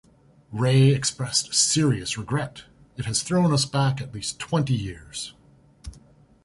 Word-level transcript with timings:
Wray 0.51 0.85
expressed 0.89 1.53
serious 1.53 2.17
regret: 2.17 2.63
It 2.97 3.05
has 3.05 3.21
thrown 3.21 3.53
us 3.53 3.65
back 3.65 4.01
at 4.01 4.15
least 4.15 4.39
twenty 4.39 4.73
years. 4.73 5.35